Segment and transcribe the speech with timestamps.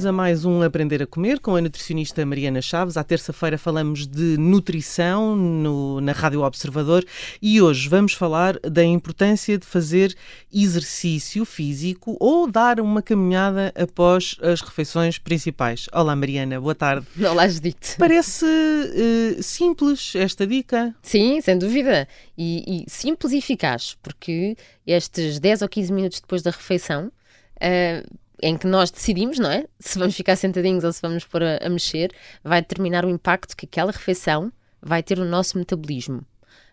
[0.00, 2.96] Bem-vindos a mais um Aprender a Comer com a nutricionista Mariana Chaves.
[2.96, 7.04] À terça-feira falamos de nutrição no, na Rádio Observador
[7.42, 10.16] e hoje vamos falar da importância de fazer
[10.50, 15.86] exercício físico ou dar uma caminhada após as refeições principais.
[15.92, 17.06] Olá, Mariana, boa tarde.
[17.22, 17.96] Olá, Judite.
[17.98, 20.94] Parece uh, simples esta dica.
[21.02, 22.08] Sim, sem dúvida.
[22.38, 27.12] E, e simples e eficaz, porque estes 10 ou 15 minutos depois da refeição.
[27.56, 29.66] Uh, em que nós decidimos, não é?
[29.78, 32.12] Se vamos ficar sentadinhos ou se vamos pôr a, a mexer,
[32.42, 36.24] vai determinar o impacto que aquela refeição vai ter no nosso metabolismo.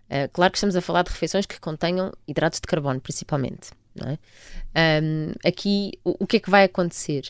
[0.09, 3.71] Uh, claro que estamos a falar de refeições que contenham hidratos de carbono, principalmente.
[3.93, 5.01] Não é?
[5.03, 7.29] Um, aqui, o, o, que é que vai acontecer?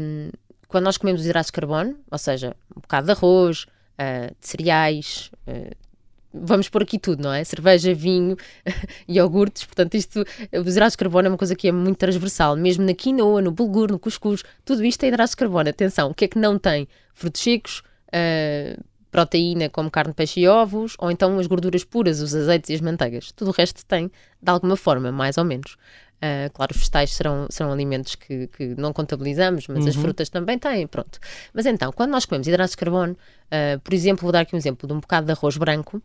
[0.00, 0.30] Um,
[0.68, 4.46] quando nós comemos os hidratos de carbono, ou seja, um bocado de arroz, uh, de
[4.46, 5.74] cereais, uh,
[6.42, 7.42] vamos pôr aqui tudo, não é?
[7.44, 8.36] Cerveja, vinho,
[9.08, 12.84] iogurtes, portanto, isto, os hidratos de carbono é uma coisa que é muito transversal, mesmo
[12.84, 15.68] na quinoa, no bulgur, no cuscuz, tudo isto é hidratos de carbono.
[15.68, 16.88] Atenção, o que é que não tem?
[17.14, 22.34] Frutos secos, uh, proteína como carne, peixe e ovos, ou então as gorduras puras, os
[22.34, 23.32] azeites e as manteigas.
[23.32, 24.10] Tudo o resto tem,
[24.42, 25.76] de alguma forma, mais ou menos.
[26.16, 29.88] Uh, claro, os vegetais serão, serão alimentos que, que não contabilizamos, mas uhum.
[29.88, 31.18] as frutas também têm, pronto.
[31.52, 34.58] Mas então, quando nós comemos hidratos de carbono, uh, por exemplo, vou dar aqui um
[34.58, 36.02] exemplo de um bocado de arroz branco,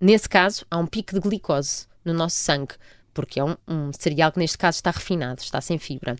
[0.00, 2.74] Nesse caso, há um pico de glicose no nosso sangue,
[3.12, 6.16] porque é um, um cereal que neste caso está refinado, está sem fibra.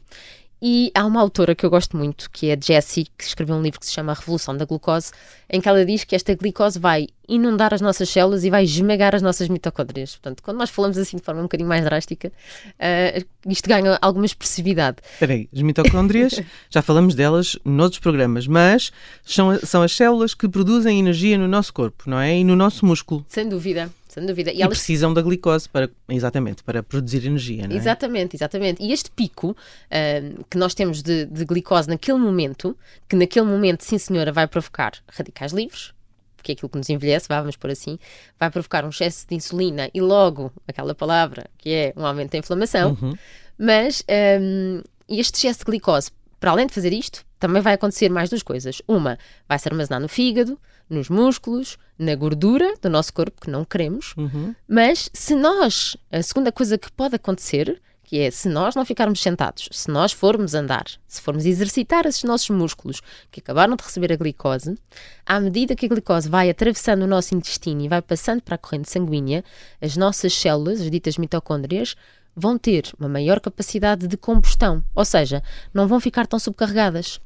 [0.67, 3.61] E há uma autora que eu gosto muito, que é a Jessie, que escreveu um
[3.61, 5.13] livro que se chama A Revolução da Glucose,
[5.51, 9.15] em que ela diz que esta glicose vai inundar as nossas células e vai esmagar
[9.15, 10.13] as nossas mitocôndrias.
[10.13, 12.33] Portanto, quando nós falamos assim de forma um bocadinho mais drástica,
[12.79, 14.97] uh, isto ganha alguma expressividade.
[15.13, 16.41] Espera aí, as mitocôndrias,
[16.71, 18.91] já falamos delas noutros programas, mas
[19.23, 22.39] são, são as células que produzem energia no nosso corpo, não é?
[22.39, 23.23] E no nosso músculo.
[23.29, 24.53] Sem dúvida sem dúvida.
[24.53, 24.79] E, e elas...
[24.79, 27.79] precisam da glicose para, exatamente, para produzir energia, não é?
[27.79, 28.83] Exatamente, exatamente.
[28.83, 32.77] E este pico uh, que nós temos de, de glicose naquele momento,
[33.09, 35.93] que naquele momento, sim senhora, vai provocar radicais livres,
[36.37, 37.99] porque é aquilo que nos envelhece, vamos por assim,
[38.39, 42.39] vai provocar um excesso de insulina e logo aquela palavra que é um aumento da
[42.39, 42.97] inflamação.
[43.01, 43.15] Uhum.
[43.59, 44.05] Mas
[44.41, 48.43] um, este excesso de glicose, para além de fazer isto, também vai acontecer mais duas
[48.43, 48.81] coisas.
[48.87, 49.19] Uma,
[49.49, 50.59] vai se armazenar no fígado,
[50.89, 54.15] nos músculos, na gordura do nosso corpo, que não queremos.
[54.17, 54.55] Uhum.
[54.69, 59.21] Mas se nós, a segunda coisa que pode acontecer, que é se nós não ficarmos
[59.21, 63.01] sentados, se nós formos andar, se formos exercitar esses nossos músculos
[63.31, 64.79] que acabaram de receber a glicose,
[65.25, 68.59] à medida que a glicose vai atravessando o nosso intestino e vai passando para a
[68.59, 69.43] corrente sanguínea,
[69.81, 71.97] as nossas células, as ditas mitocôndrias,
[72.37, 77.21] vão ter uma maior capacidade de combustão, ou seja, não vão ficar tão subcarregadas.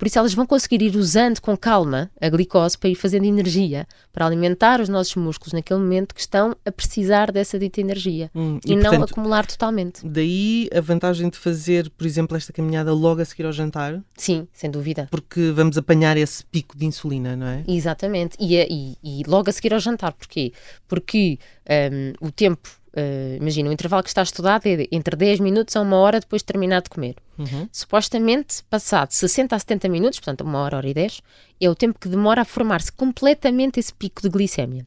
[0.00, 3.86] Por isso, elas vão conseguir ir usando com calma a glicose para ir fazendo energia,
[4.10, 8.58] para alimentar os nossos músculos naquele momento que estão a precisar dessa dita energia hum,
[8.64, 10.00] e, e, não portanto, acumular totalmente.
[10.02, 14.02] Daí a vantagem de fazer, por exemplo, esta caminhada logo a seguir ao jantar?
[14.16, 15.06] Sim, sem dúvida.
[15.10, 17.62] Porque vamos apanhar esse pico de insulina, não é?
[17.68, 18.38] Exatamente.
[18.40, 20.14] E, e, e logo a seguir ao jantar.
[20.14, 20.54] Porquê?
[20.88, 25.76] Porque um, o tempo Uh, imagina, o intervalo que está estudado é entre 10 minutos
[25.76, 27.14] a uma hora depois de terminar de comer.
[27.38, 27.68] Uhum.
[27.70, 31.22] Supostamente, passado 60 a 70 minutos, portanto, uma hora, hora e 10,
[31.60, 34.86] é o tempo que demora a formar-se completamente esse pico de glicémia.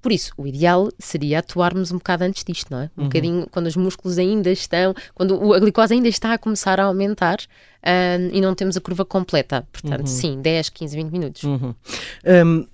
[0.00, 2.90] Por isso, o ideal seria atuarmos um bocado antes disto, não é?
[2.96, 3.08] Um uhum.
[3.08, 7.36] bocadinho quando os músculos ainda estão, quando a glicose ainda está a começar a aumentar
[7.36, 9.66] uh, e não temos a curva completa.
[9.70, 10.06] Portanto, uhum.
[10.06, 11.42] sim, 10, 15, 20 minutos.
[11.42, 11.74] Uhum.
[12.24, 12.66] Um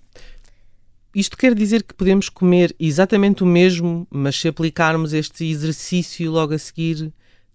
[1.16, 6.52] isto quer dizer que podemos comer exatamente o mesmo, mas se aplicarmos este exercício logo
[6.52, 7.10] a seguir,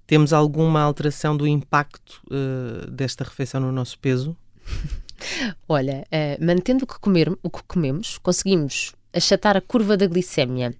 [0.07, 4.35] temos alguma alteração do impacto uh, desta refeição no nosso peso?
[5.69, 10.73] Olha, uh, mantendo o que, comer, o que comemos, conseguimos achatar a curva da glicémia.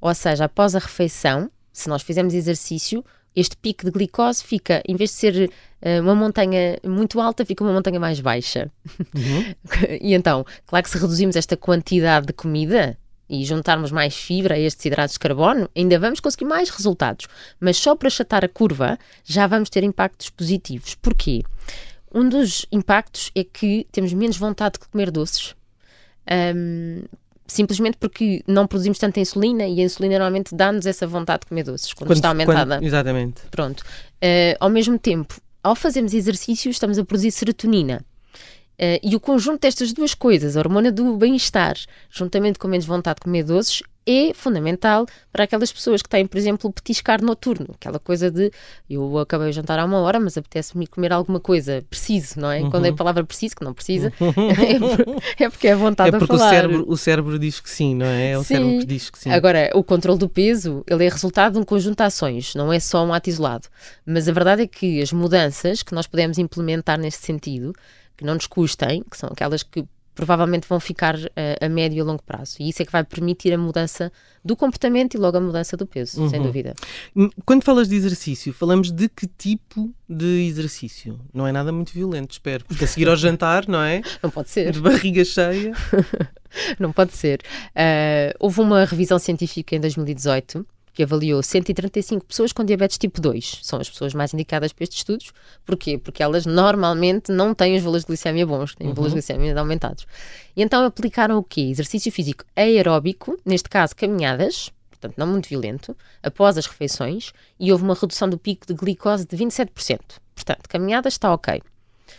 [0.00, 3.04] Ou seja, após a refeição, se nós fizermos exercício,
[3.38, 5.50] este pico de glicose fica, em vez de ser
[5.82, 8.70] uh, uma montanha muito alta, fica uma montanha mais baixa.
[9.14, 9.54] Uhum.
[10.00, 12.98] e então, claro que se reduzimos esta quantidade de comida
[13.28, 17.26] e juntarmos mais fibra a estes hidratos de carbono, ainda vamos conseguir mais resultados.
[17.60, 20.94] Mas só para achatar a curva, já vamos ter impactos positivos.
[20.94, 21.42] Porquê?
[22.12, 25.54] Um dos impactos é que temos menos vontade de comer doces.
[26.56, 27.04] Um,
[27.48, 31.64] simplesmente porque não produzimos tanta insulina e a insulina normalmente dá-nos essa vontade de comer
[31.64, 32.76] doces quando, quando está aumentada.
[32.76, 33.42] Quando, exatamente.
[33.50, 33.80] Pronto.
[33.80, 38.04] Uh, ao mesmo tempo, ao fazermos exercício, estamos a produzir serotonina.
[38.80, 41.76] Uh, e o conjunto destas duas coisas, a hormona do bem-estar,
[42.10, 46.38] juntamente com menos vontade de comer doces, é fundamental para aquelas pessoas que têm, por
[46.38, 48.50] exemplo, o petiscar noturno, aquela coisa de
[48.88, 52.62] eu acabei de jantar há uma hora, mas apetece-me comer alguma coisa, preciso, não é?
[52.62, 52.70] Uhum.
[52.70, 54.10] Quando é a palavra preciso, que não precisa,
[55.38, 56.48] é, é, porque é vontade é porque a falar.
[56.48, 58.30] O cérebro, o cérebro diz que sim, não é?
[58.30, 58.54] É o sim.
[58.54, 59.30] cérebro que diz que sim.
[59.30, 62.80] Agora, o controle do peso, ele é resultado de um conjunto de ações, não é
[62.80, 63.68] só um ato isolado.
[64.06, 67.74] Mas a verdade é que as mudanças que nós podemos implementar neste sentido,
[68.16, 69.84] que não nos custem, que são aquelas que
[70.18, 72.56] provavelmente vão ficar a, eh, a, médio e longo prazo.
[72.58, 74.10] E isso é que vai permitir a mudança
[74.44, 76.28] do comportamento e logo a mudança do peso, uhum.
[76.28, 76.74] sem dúvida.
[77.46, 81.20] Quando falas de exercício, falamos de que tipo de exercício?
[81.32, 84.02] Não é nada muito violento, espero, porque a seguir ao jantar, não é?
[84.20, 84.72] Não pode ser.
[84.72, 85.72] De barriga cheia.
[86.80, 87.40] não pode ser.
[87.68, 90.66] Uh, houve uma revisão científica em 2018
[90.98, 93.60] que avaliou 135 pessoas com diabetes tipo 2.
[93.62, 95.30] São as pessoas mais indicadas para estes estudos.
[95.64, 95.96] Porquê?
[95.96, 98.94] Porque elas normalmente não têm os valores de glicemia bons, têm uhum.
[98.94, 100.08] valores de glicemia aumentados.
[100.56, 101.60] E então aplicaram o quê?
[101.60, 107.84] Exercício físico aeróbico, neste caso caminhadas, portanto não muito violento, após as refeições, e houve
[107.84, 110.00] uma redução do pico de glicose de 27%.
[110.34, 111.62] Portanto, caminhadas está ok.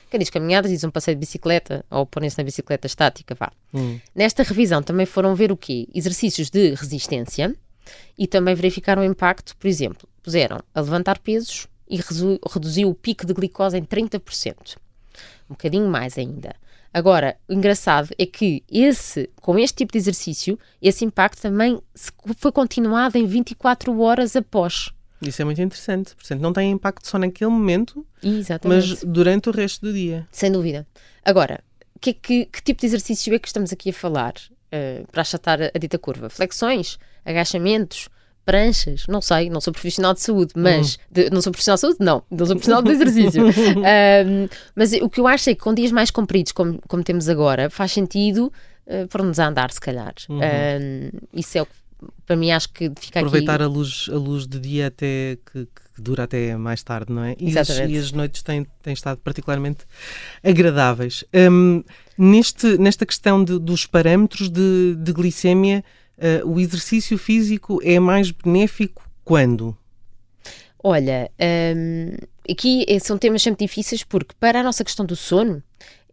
[0.09, 3.51] Quem diz caminhadas diz um passeio de bicicleta ou porem-se na bicicleta estática, vá.
[3.73, 3.99] Hum.
[4.15, 5.85] Nesta revisão também foram ver o quê?
[5.93, 7.53] Exercícios de resistência,
[8.17, 11.99] e também verificaram o impacto, por exemplo, puseram a levantar pesos e
[12.51, 14.77] reduziu o pico de glicose em 30%.
[15.49, 16.55] Um bocadinho mais ainda.
[16.93, 21.79] Agora, o engraçado é que esse, com este tipo de exercício, esse impacto também
[22.37, 24.91] foi continuado em 24 horas após.
[25.21, 26.15] Isso é muito interessante.
[26.15, 28.89] Portanto, não tem impacto só naquele momento, Exatamente.
[28.89, 30.27] mas durante o resto do dia.
[30.31, 30.87] Sem dúvida.
[31.23, 31.63] Agora,
[31.99, 34.33] que, que, que tipo de exercício é que estamos aqui a falar?
[34.73, 36.29] Uh, para achatar a, a, dita curva?
[36.29, 38.09] Flexões, agachamentos,
[38.45, 40.97] pranchas, não sei, não sou profissional de saúde, mas hum.
[41.11, 43.43] de, não sou profissional de saúde, não, não sou profissional de exercício.
[43.47, 47.29] um, mas o que eu acho é que com dias mais compridos, como, como temos
[47.29, 48.51] agora, faz sentido
[48.87, 50.13] uh, para nos andar, se calhar.
[50.27, 50.39] Uhum.
[50.39, 51.71] Um, isso é o que
[52.25, 53.63] para mim acho que fica aproveitar aqui...
[53.63, 57.35] a luz a luz de dia até que, que dura até mais tarde não é?
[57.39, 59.85] E, as, e as, noites têm, têm estado particularmente
[60.43, 61.23] agradáveis.
[61.33, 61.83] Um,
[62.17, 65.83] neste nesta questão de, dos parâmetros de, de glicémia
[66.17, 69.75] uh, o exercício físico é mais benéfico quando?
[70.81, 71.29] Olha
[71.75, 72.15] um,
[72.49, 75.61] aqui é, são temas sempre difíceis porque para a nossa questão do sono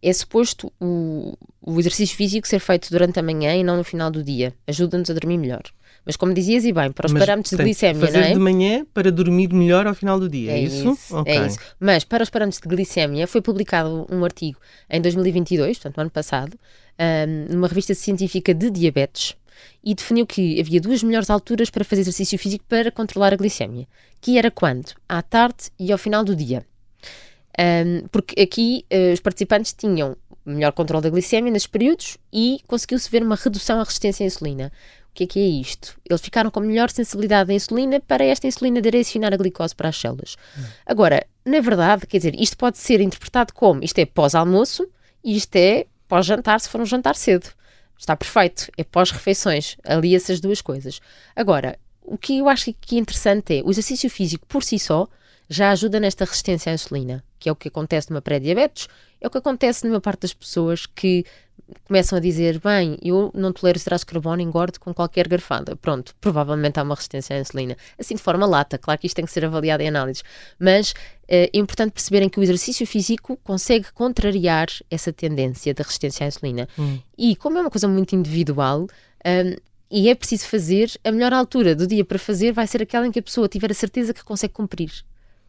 [0.01, 4.11] é suposto o, o exercício físico ser feito durante a manhã e não no final
[4.11, 4.53] do dia.
[4.67, 5.63] Ajuda-nos a dormir melhor.
[6.05, 8.33] Mas como dizias e bem, para os Mas, parâmetros de glicemia, fazer não é?
[8.33, 10.93] de manhã para dormir melhor ao final do dia, é, é isso?
[10.93, 11.17] isso?
[11.17, 11.37] Okay.
[11.37, 11.59] É isso.
[11.77, 14.57] Mas para os parâmetros de glicemia foi publicado um artigo
[14.89, 16.57] em 2022, portanto no ano passado,
[16.97, 19.35] um, numa revista científica de diabetes,
[19.83, 23.85] e definiu que havia duas melhores alturas para fazer exercício físico para controlar a glicemia,
[24.21, 24.93] que era quando?
[25.09, 26.65] À tarde e ao final do dia.
[27.59, 30.15] Um, porque aqui uh, os participantes tinham
[30.45, 34.71] melhor controle da glicemia nesses períodos e conseguiu-se ver uma redução à resistência à insulina.
[35.11, 35.99] O que é que é isto?
[36.07, 39.97] Eles ficaram com melhor sensibilidade à insulina para esta insulina direcionar a glicose para as
[39.97, 40.37] células.
[40.57, 40.63] Hum.
[40.85, 44.87] Agora, na verdade, quer dizer, isto pode ser interpretado como isto é pós-almoço
[45.23, 47.49] e isto é pós-jantar, se for um jantar cedo.
[47.97, 51.01] Está perfeito, é pós-refeições, alia-se as duas coisas.
[51.35, 55.07] Agora, o que eu acho que é interessante é o exercício físico por si só
[55.49, 58.87] já ajuda nesta resistência à insulina, que é o que acontece numa pré-diabetes,
[59.19, 61.25] é o que acontece maior parte das pessoas que
[61.85, 65.75] começam a dizer: bem, eu não tolero hidratos de carbono, engordo com qualquer garfada.
[65.75, 67.75] Pronto, provavelmente há uma resistência à insulina.
[67.99, 70.23] Assim de forma lata, claro que isto tem que ser avaliado em análises,
[70.59, 70.93] mas
[71.27, 76.27] eh, é importante perceberem que o exercício físico consegue contrariar essa tendência da resistência à
[76.27, 76.67] insulina.
[76.77, 76.99] Hum.
[77.17, 78.87] E como é uma coisa muito individual,
[79.25, 79.55] um,
[79.89, 83.11] e é preciso fazer, a melhor altura do dia para fazer vai ser aquela em
[83.11, 84.91] que a pessoa tiver a certeza que consegue cumprir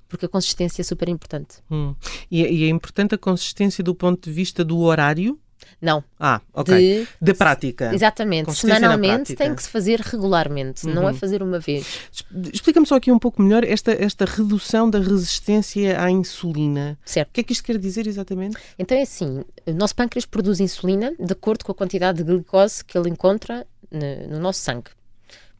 [0.08, 1.56] porque a consistência é super importante.
[1.70, 1.94] Hum.
[2.30, 5.38] E, é, e, é importante a consistência do ponto de vista do horário?
[5.80, 6.02] Não.
[6.18, 6.74] Ah, ok.
[6.74, 7.94] De, de prática.
[7.94, 8.52] Exatamente.
[8.54, 10.94] Semanalmente tem que se fazer regularmente, uhum.
[10.94, 12.08] não é fazer uma vez.
[12.52, 16.98] Explica-me só aqui um pouco melhor esta, esta redução da resistência à insulina.
[17.04, 17.28] Certo.
[17.28, 18.56] O que é que isto quer dizer exatamente?
[18.78, 22.84] Então é assim, o nosso pâncreas produz insulina de acordo com a quantidade de glicose
[22.84, 24.90] que ele encontra no, no nosso sangue.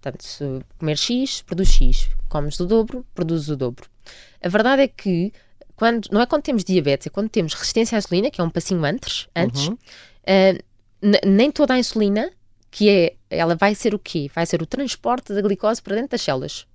[0.01, 2.09] Portanto, se comer X, produz X.
[2.29, 3.89] Comes o dobro, produz o dobro.
[4.43, 5.33] A verdade é que
[5.77, 8.51] quando, não é quando temos diabetes, é quando temos resistência à insulina, que é um
[8.51, 9.75] passinho antes, antes uhum.
[9.75, 10.69] uh,
[11.25, 12.31] nem toda a insulina,
[12.71, 14.31] que é, ela vai ser o quê?
[14.35, 16.67] Vai ser o transporte da glicose para dentro das células.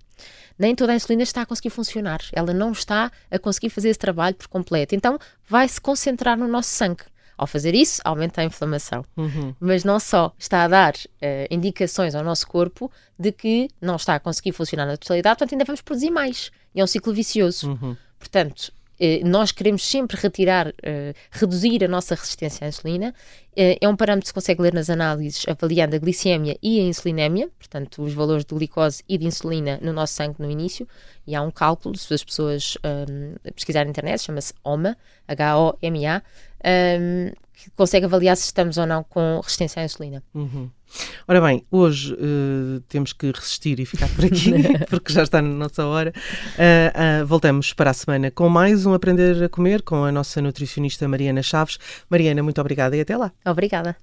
[0.58, 4.00] Nem toda a insulina está a conseguir funcionar, ela não está a conseguir fazer esse
[4.00, 4.96] trabalho por completo.
[4.96, 7.04] Então, vai se concentrar no nosso sangue.
[7.36, 9.04] Ao fazer isso, aumenta a inflamação.
[9.18, 9.56] Uhum.
[9.60, 14.16] Mas não só está a dar uh, indicações ao nosso corpo de que não está
[14.16, 16.52] a conseguir funcionar na totalidade, portanto, ainda vamos produzir mais.
[16.74, 17.70] E é um ciclo vicioso.
[17.70, 17.96] Uhum.
[18.20, 23.14] Portanto, eh, nós queremos sempre retirar, uh, reduzir a nossa resistência à insulina.
[23.52, 26.84] Uh, é um parâmetro que se consegue ler nas análises avaliando a glicemia e a
[26.84, 30.88] insulinémia, portanto, os valores de glicose e de insulina no nosso sangue no início.
[31.28, 34.96] E há um cálculo, se as pessoas um, pesquisarem na internet, chama-se HOMA,
[35.28, 36.24] H-O-M-A,
[36.64, 40.24] um, que consegue avaliar se estamos ou não com resistência à insulina.
[40.34, 40.70] Uhum.
[41.28, 44.52] Ora bem, hoje uh, temos que resistir e ficar por aqui,
[44.90, 46.14] porque já está na nossa hora.
[46.14, 50.42] Uh, uh, voltamos para a semana com mais um Aprender a Comer com a nossa
[50.42, 51.78] nutricionista Mariana Chaves.
[52.10, 53.32] Mariana, muito obrigada e até lá.
[53.46, 53.96] Obrigada.